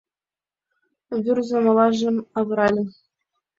[1.23, 2.83] Вӱрзым олажым авырале